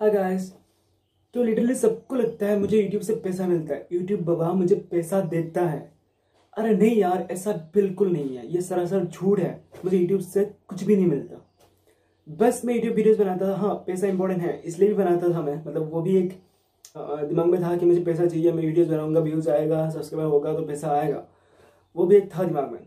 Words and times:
Hi 0.00 0.10
guys 0.10 0.50
तो 1.34 1.42
literally 1.42 1.74
सबको 1.74 2.14
लगता 2.14 2.46
है 2.46 2.58
मुझे 2.58 2.80
यूट्यूब 2.82 3.02
से 3.02 3.14
पैसा 3.14 3.46
मिलता 3.46 3.74
है। 3.74 3.86
यूट्यूब 3.92 4.20
बाबा 4.20 4.52
मुझे 4.52 4.74
पैसा 4.90 5.20
देता 5.20 5.60
है। 5.60 5.78
अरे 6.58 6.74
नहीं 6.74 6.96
यार, 6.96 7.26
ऐसा 7.30 7.52
बिल्कुल 7.74 8.10
नहीं 8.12 8.36
है। 8.36 8.46
ये 8.46 8.60
सरासर 8.60 9.04
झूठ 9.04 9.40
है। 9.40 9.64
मुझे 9.84 9.98
यूट्यूब 9.98 10.20
से 10.20 10.44
कुछ 10.68 10.82
भी 10.84 10.96
नहीं 10.96 11.06
मिलता। 11.06 11.40
बस 12.28 12.60
मैं 12.64 12.74
यूट्यूब 12.74 12.94
वीडियोस 12.94 13.18
बनाता 13.18 13.48
था। 13.48 13.56
हाँ 13.56 13.74
पैसा 13.86 14.06
इंपॉर्टेंट 14.06 14.42
है। 14.42 14.60
इसलिए 14.60 14.88
भी 14.88 14.94
बनाता 14.94 15.32
था 15.34 15.42
मैं। 15.42 15.56
मतलब 15.66 15.90
वो 15.92 16.02
भी 16.02 16.16
एक 16.16 16.38
दिमाग 16.96 17.46
में 17.46 17.62
था 17.62 17.76
कि 17.76 17.86
मुझे 17.86 18.04
पैसा 18.04 18.26
चाहिए। 18.26 18.52
मैं 18.52 18.62
वीडियोस 18.62 18.88
बनाऊँगा 18.88 19.20
व्यूज़ 19.20 19.50
आएगा 19.50 19.88
सब्सक्राइबर 19.90 20.30
होगा 20.30 20.54
तो 20.54 20.66
पैसा 20.66 20.90
आएगा। 20.90 21.26
वो 21.96 22.06
भी 22.06 22.16
एक 22.16 22.30
था 22.36 22.44
दिमाग 22.44 22.70
में। 22.72 22.80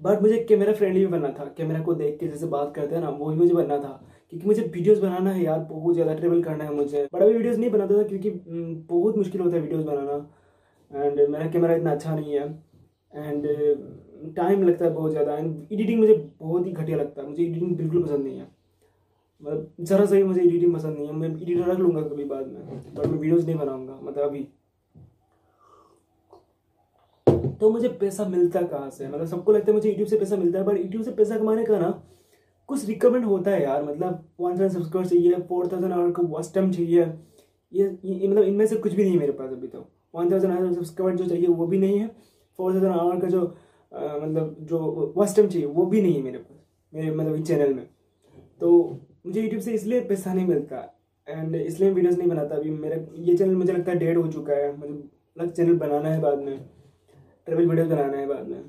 बट 0.00 0.22
मुझे 0.22 0.38
कैमरा 0.48 0.72
फ्रेंडली 0.72 1.00
भी 1.00 1.06
बनना 1.06 1.28
था। 1.28 1.44
कैमरा 1.56 1.80
को 1.82 1.94
देख 1.94 2.18
के 2.20 2.28
जैसे 2.28 2.46
बात 2.46 2.74
करते 2.74 2.94
हैं 2.94 3.02
ना, 3.02 3.10
वो 3.10 3.30
भी 3.30 3.36
मुझे 3.36 3.54
बनना 3.54 3.78
था। 3.78 4.00
क्योंकि 4.32 4.46
मुझे 4.46 4.62
वीडियोस 4.64 4.98
बनाना 4.98 5.30
है 5.30 5.42
यार 5.42 5.58
बहुत 5.70 5.94
ज़्यादा 5.94 6.14
ट्रेवल 6.14 6.42
करना 6.42 6.64
है 6.64 6.74
मुझे। 6.74 7.06
बड़ा 7.12 7.26
भी 7.26 7.32
वीडियोस 7.32 7.56
नहीं 7.56 7.70
बनाता 7.70 7.96
था 7.98 8.02
क्योंकि 8.02 8.28
हम्म, 8.28 8.74
बहुत 8.90 9.16
मुश्किल 9.16 9.40
होता 9.40 9.56
है 9.56 9.62
वीडियोस 9.62 9.84
बनाना। 9.84 11.04
एंड 11.04 11.28
मेरा 11.30 11.46
कैमरा 11.50 11.74
इतना 11.74 11.90
अच्छा 11.92 12.14
नहीं 12.14 12.34
है। 12.34 12.44
एंड 13.12 13.46
टाइम 14.36 14.62
लगता 14.62 14.84
है 14.84 14.90
बहुत 14.94 15.10
ज़्यादा। 15.10 15.36
एंड 15.36 15.72
एडिटिंग 15.72 16.00
मुझे 16.00 16.14
बहुत 16.40 16.66
ही 16.66 16.72
घटिया 16.72 16.96
लगता 16.98 17.22
है। 17.22 17.28
मुझे 17.28 17.42
एडिटिंग 17.42 17.76
बिल्कुल 17.76 18.02
पसंद 18.02 18.24
नहीं 18.24 18.38
है। 18.38 18.46
मतलब 19.42 19.72
ज़रा 19.80 20.04
सा 20.04 20.14
भी 20.14 20.22
मुझे 20.22 20.40
एडिटिंग 20.40 20.74
पसंद 20.74 20.96
नहीं 20.96 21.06
है। 21.06 21.12
मैं 21.14 21.28
एडिटर 21.30 21.70
रख 21.70 21.78
लूँगा 21.78 22.02
कभी 22.02 22.24
बाद 22.24 22.46
में। 22.46 22.94
बट 22.94 23.06
मैं 23.06 23.18
वीडियोज़ 23.18 23.46
नहीं 23.46 23.56
बनाऊँगा 23.58 23.98
मतलब 24.02 24.24
अभी। 24.24 24.46
तो 27.60 27.70
मुझे 27.70 27.88
पैसा 27.90 28.24
मिलता 28.26 28.62
कहाँ 28.62 28.90
से? 28.90 29.08
मतलब 29.08 29.26
सबको 29.26 29.52
लगता 29.52 29.66
है 29.66 29.72
मुझे 29.74 29.88
यूट्यूब 29.88 30.08
से 30.08 30.18
पैसा 30.18 30.36
मिलता 30.36 30.58
है 30.58 30.64
बट 30.64 30.76
यूट्यूब 30.76 31.02
से 31.04 31.10
पैसा 31.12 31.38
कमाने 31.38 31.64
का 31.64 31.78
ना 31.78 31.90
कुछ 32.70 32.84
रिकमेंड 32.86 33.24
होता 33.24 33.50
है 33.50 33.62
यार 33.62 33.82
मतलब 33.82 34.24
वन 34.40 34.50
थाउज़ेंड 34.50 34.70
सब्सक्राइबर 34.72 35.08
चाहिए 35.08 35.40
फोर 35.48 35.68
थाउज़ेंड 35.72 35.92
आवर 35.92 36.10
का 36.12 36.22
वॉच 36.24 36.52
टाइम 36.54 36.70
चाहिए 36.72 37.00
ये, 37.72 37.98
ये 38.04 38.28
मतलब 38.28 38.42
इनमें 38.44 38.66
से 38.66 38.76
कुछ 38.76 38.92
भी 38.92 39.02
नहीं 39.02 39.12
है 39.12 39.18
मेरे 39.18 39.32
पास 39.32 39.50
अभी 39.52 39.68
तो। 39.68 39.86
वन 40.14 40.30
थाउज़ेंड 40.30 40.52
आवर 40.52 40.72
सब्सक्राइबर 40.72 41.16
जो 41.16 41.26
चाहिए 41.28 41.46
वो 41.48 41.66
भी 41.66 41.78
नहीं 41.78 41.98
है 41.98 42.06
फोर 42.58 42.72
थाउज़ेंड 42.72 42.92
आवर 42.92 43.20
का 43.20 43.28
जो 43.28 43.44
अ, 43.92 44.18
मतलब 44.22 44.56
जो 44.62 44.78
वॉच 45.16 45.34
टाइम 45.36 45.48
चाहिए 45.48 45.66
वो 45.68 45.86
भी 45.86 46.02
नहीं 46.02 46.14
है 46.14 46.22
मेरे 46.22 46.38
पास 46.38 46.58
मेरे 46.92 47.10
मतलब 47.10 47.34
इस 47.36 47.46
चैनल 47.46 47.74
में। 47.74 47.86
तो 48.60 48.70
मुझे 49.26 49.40
यूट्यूब 49.42 49.62
से 49.62 49.72
इसलिए 49.74 50.00
पैसा 50.06 50.34
नहीं 50.34 50.46
मिलता 50.46 50.82
एंड 51.28 51.54
इसलिए 51.56 51.90
वीडियोस 51.90 52.16
नहीं 52.18 52.28
बनाता 52.28 52.56
अभी। 52.56 52.70
मेरा 52.70 52.96
ये 53.18 53.36
चैनल 53.36 53.54
मुझे 53.54 53.72
लगता 53.72 53.92
है 53.92 53.98
डेड 53.98 54.18
हो 54.18 54.26
चुका 54.32 54.52
है 54.54 54.76
मुझे 54.76 54.92
अलग 54.92 55.50
चैनल 55.52 55.76
बनाना 55.78 56.08
है 56.08 56.20
बाद 56.20 56.38
में 56.38 56.58
ट्रेवल 57.46 57.66
वीडियोस 57.66 57.88
बनाना 57.88 58.16
है 58.16 58.26
बाद 58.26 58.48
में। 58.48 58.62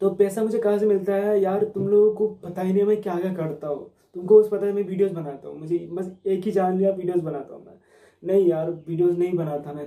तो 0.00 0.10
पैसा 0.14 0.42
मुझे 0.42 0.58
कहाँ 0.58 0.78
से 0.78 0.86
मिलता 0.86 1.14
है? 1.14 1.40
यार, 1.42 1.64
तुम 1.64 1.88
लोगों 1.88 2.14
को 2.14 2.28
पता 2.42 2.62
ही 2.62 2.72
नहीं 2.72 2.84
मैं 2.84 3.00
क्या 3.02 3.18
क्या 3.20 3.32
करता 3.34 3.68
हूँ। 3.68 3.90
तुमको 4.16 4.40
बस 4.40 4.48
पता 4.48 4.66
है 4.66 4.72
मैं 4.72 4.82
वीडियोस 4.84 5.12
बनाता 5.12 5.48
हूँ। 5.48 5.58
मुझे 5.58 5.78
बस 5.92 6.10
एक 6.26 6.44
ही 6.44 6.52
जान 6.52 6.78
लिया 6.78 6.90
वीडियोस 6.92 7.20
बनाता 7.22 7.54
हूँ 7.54 7.64
मैं। 7.64 7.78
नहीं 8.22 8.46
यार, 8.48 8.70
वीडियोस 8.88 9.16
नहीं 9.18 9.34
बनाता 9.34 9.72
मैं। 9.72 9.86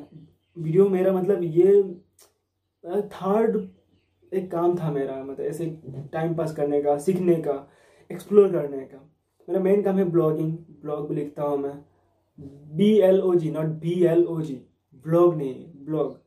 वीडियो 0.57 0.87
मेरा 0.89 1.11
मतलब 1.13 1.43
ये 1.43 1.81
थर्ड 3.13 3.57
एक 4.31 4.49
काम 4.51 4.77
था 4.77 4.91
मेरा 4.91 5.15
मतलब 5.23 5.45
ऐसे 5.45 5.65
टाइम 6.13 6.33
पास 6.35 6.53
करने 6.55 6.81
का, 6.81 6.97
सीखने 6.97 7.35
का 7.37 7.67
एक्सप्लोर 8.11 8.51
करने 8.51 8.83
का। 8.83 8.97
मेरा 9.47 9.61
मेन 9.61 9.81
काम 9.83 9.97
है 9.97 10.03
ब्लॉगिंग 10.11 10.51
ब्लॉग 10.81 11.07
भी 11.09 11.15
लिखता 11.15 11.43
हूँ 11.43 11.57
मैं। 11.57 11.73
B 12.77 12.89
L 13.01 13.21
O 13.21 13.33
G 13.35 13.51
not 13.51 13.65
B 13.81 13.93
L 14.05 14.23
O 14.25 14.39
G 14.41 14.61
blog 15.05 15.35
नहीं 15.35 15.53
ब्लॉग 15.85 16.19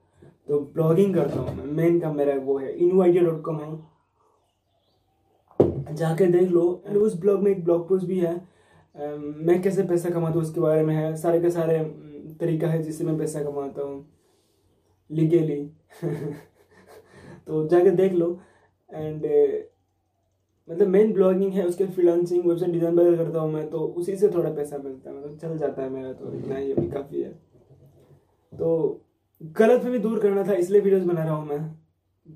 तो 0.49 0.59
ब्लॉगिंग 0.75 1.15
करता 1.15 1.41
हूँ 1.41 1.65
मेन 1.67 1.99
काम 2.01 2.17
मेरा 2.17 2.35
वो 2.45 2.59
है 2.59 2.73
इनू 2.75 3.03
आइडिया 3.03 3.23
डॉट 3.25 3.43
कॉम 3.45 3.57
है। 3.57 3.71
जाके 5.95 6.27
देख 6.29 6.51
लो। 6.51 6.83
एंड 6.87 6.97
उस 6.97 7.15
ब्लॉग 7.21 7.43
में 7.43 7.51
एक 7.51 7.65
ब्लॉग 7.65 7.89
पोस्ट 7.89 8.07
भी 8.07 8.19
है। 8.21 8.35
मैं 8.95 9.61
कैसे 9.63 9.83
पैसा 9.83 10.11
कमाता 10.11 10.35
हूँ 10.35 10.43
उसके 10.43 10.61
बारे 10.61 10.83
में 10.83 10.95
है। 10.95 11.15
सारे 11.17 11.41
के 11.41 11.51
सारे 11.51 11.79
तरीका 12.41 12.69
है 12.69 12.83
जिससे 12.83 13.05
मैं 13.05 13.17
पैसा 13.19 13.43
कमाता 13.43 13.83
हूँ। 13.83 14.07
लीगली 15.11 15.65
तो 17.47 17.67
जाके 17.69 17.91
देख 17.93 18.13
लो। 18.13 18.29
एंड 18.91 19.27
मतलब 20.69 20.89
मेन 20.89 21.13
ब्लॉगिंग 21.13 21.53
है, 21.53 21.65
उसके 21.67 21.87
फ्रीलांसिंग 21.87 22.45
वेबसाइट 22.45 22.73
डिज़ाइन 22.73 22.95
वगैरह 22.95 23.17
करता 23.17 23.41
हूँ 23.41 23.53
मैं 23.53 23.69
तो 23.71 23.79
उसी 23.79 24.17
से 24.17 24.29
थोड़ा 24.29 24.51
पैसा 24.51 24.79
मिलता 24.79 25.11
है। 25.11 25.17
मतलब 25.17 25.37
चल 25.39 25.57
जाता 25.59 25.83
है 25.83 25.89
मेरा 25.91 26.13
तो 26.13 26.33
इतना 26.35 26.57
ही 26.57 26.73
अभी 26.73 26.89
काफ़ी 26.91 27.23
है। 27.23 27.31
तो 28.53 29.01
गलत 29.43 29.81
फहमी 29.83 29.99
दूर 29.99 30.19
करना 30.21 30.43
था 30.45 30.55
इसलिए 30.55 30.81
वीडियोस 30.81 31.05
बना 31.05 31.23
रहा 31.25 31.35
हूँ 31.35 31.47
मैं। 31.49 31.59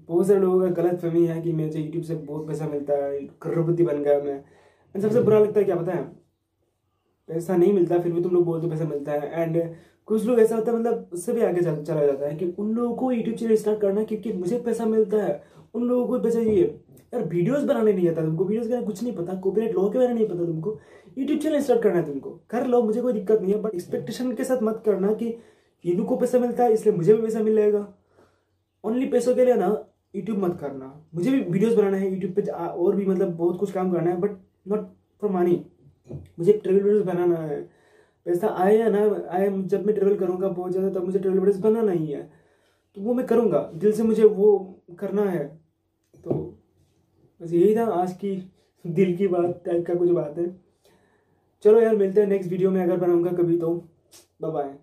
बहुत 0.09 0.27
सारे 0.27 0.41
लोगों 0.41 0.61
का 0.61 0.83
गलत 0.83 0.99
फहमी 1.00 1.25
है 1.27 1.41
कि 1.43 1.53
मुझे 1.53 1.81
यूट्यूब 1.81 2.05
से 2.05 2.15
बहुत 2.15 2.47
पैसा 2.49 2.67
मिलता 2.69 2.94
है 2.94 3.21
करोड़पति 3.43 3.83
बन 3.83 4.03
गया 4.03 4.21
मैं। 4.21 5.00
सबसे 5.00 5.21
बुरा 5.21 5.39
लगता 5.39 5.61
है 5.61 5.65
क्या 5.65 5.77
पता 5.77 5.93
है? 5.93 6.03
पैसा 7.28 7.56
नहीं 7.56 7.72
मिलता 7.72 7.99
फिर 7.99 8.12
भी 8.12 8.22
तुम 8.22 8.33
लोग 8.33 8.44
बोलते 8.44 8.69
पैसा 8.69 8.84
मिलता 8.84 9.12
है। 9.12 9.43
एंड 9.43 9.62
कुछ 10.09 10.25
लोग 10.27 10.41
ऐसा 10.41 10.56
होता 10.56 10.72
है 10.72 10.78
मतलब 10.78 11.11
उससे 11.12 11.33
भी 11.33 11.41
आगे 11.41 11.61
चल, 11.61 11.83
चला 11.84 12.06
जाता 12.06 12.27
है 12.27 12.37
कि 12.37 12.55
उन 12.59 12.75
लोगों 12.75 12.94
को 12.97 13.12
यूट्यूब 13.12 13.37
चैनल 13.37 13.56
स्टार्ट 13.56 13.81
करना 13.81 14.00
है 14.00 14.06
क्योंकि 14.06 14.33
मुझे 14.33 14.59
पैसा 14.59 14.84
मिलता 14.87 15.23
है। 15.25 15.43
उन 15.75 15.83
लोगों 15.83 16.06
को 16.09 16.19
पैसा 16.25 16.43
चाहिए। 16.43 16.65
यार 17.15 17.25
वीडियोस 17.25 17.62
बनाने 17.62 17.93
नहीं 17.93 18.09
आता 18.09 18.23
तुमको। 18.23 18.44
वीडियोस 18.44 18.69
का 18.69 18.81
कुछ 18.83 19.03
नहीं 19.03 19.17
पता। 19.17 19.34
कॉपीराइट 19.41 19.75
लॉ 19.75 19.88
के 19.88 19.99
बारे 19.99 20.09
में 20.09 20.15
नहीं 20.15 20.28
पता 20.28 20.47
तुमको। 20.47 20.78
यूट्यूब 21.19 21.41
चैनल 21.41 21.61
स्टार्ट 21.61 21.83
करना 21.83 21.99
है 21.99 22.06
तुमको। 22.06 22.31
कर 22.50 22.67
लो 22.67 22.83
मुझे 22.83 23.00
कोई 23.03 23.12
दिक्कत 23.12 23.43
नहीं 23.43 23.53
है 23.55 23.61
बट 23.62 23.75
एक्सपेक्टेशन 23.75 24.33
के 24.33 24.44
साथ 24.44 24.62
मत 24.62 24.83
करना 24.87 25.12
कि 25.12 25.37
इनू 25.84 26.04
को 26.04 26.16
पैसा 26.16 26.38
मिलता 26.38 26.64
है, 26.64 26.72
इसलिए 26.72 26.94
मुझे 26.97 27.14
भी 27.14 27.22
पैसा 27.22 27.42
मिल 27.42 27.56
जाएगा। 27.56 27.87
ओनली 28.84 29.06
पैसों 29.09 29.34
के 29.34 29.44
लिए 29.44 29.54
ना 29.54 29.66
यूट्यूब 30.14 30.38
मत 30.38 30.56
करना। 30.60 30.87
मुझे 31.14 31.31
भी 31.31 31.41
वीडियोस 31.42 31.75
बनाना 31.75 31.97
है 31.97 32.10
यूट्यूब 32.12 32.32
पे 32.34 32.42
और 32.50 32.97
भी 32.97 33.06
मतलब 33.06 33.37
बहुत 33.37 33.59
कुछ 33.60 33.72
काम 33.72 33.92
करना 33.92 34.10
है 34.10 34.16
बट 34.20 34.37
नॉट 34.69 34.87
फॉर 35.22 35.31
मनी 35.31 35.64
मुझे 36.10 36.53
ट्रेवल 36.53 36.82
वीडियोस 36.82 37.04
बनाना 37.04 37.38
है। 37.38 37.60
पैसा 38.26 38.48
आए 38.56 38.76
या 38.76 38.88
ना 38.88 39.00
आए, 39.31 39.48
जब 39.48 39.87
मैं 39.87 39.94
ट्रेवल 39.94 40.16
करूँगा 40.16 40.48
बहुत 40.48 40.72
ज़्यादा, 40.72 40.91
तब 40.91 41.04
मुझे 41.04 41.19
ट्रेवल 41.19 41.38
वीडियोस 41.38 41.60
बनाना 41.60 41.93
ही 41.93 42.06
है। 42.06 42.22
तो 42.97 43.00
वो 43.00 43.14
मैं 43.14 43.26
करूँगा। 43.26 43.60
दिल 43.75 43.93
से 43.93 44.03
मुझे 44.03 44.25
वो 44.25 44.58
करना 44.98 45.22
है। 45.22 45.47
तो 46.14 46.34
बस 47.41 47.53
यही 47.53 47.76
था 47.76 47.84
आज 47.93 48.12
की 48.14 48.34
दिल 48.84 49.16
की 49.16 49.28
बात, 49.28 49.62
टाइप 49.64 49.87
का 49.87 49.94
कुछ 49.94 50.10
बात। 50.10 50.38
है 50.38 50.48
चलो 51.64 51.81
यार, 51.81 51.97
मिलते 51.97 52.20
हैं 52.20 52.28
नेक्स्ट 52.28 52.50
वीडियो 52.50 52.70
में, 52.70 52.82
अगर 52.82 52.97
बनाऊँगा 52.97 53.32
कभी 53.32 53.58
तो। 53.58 53.75
बाय 54.43 54.76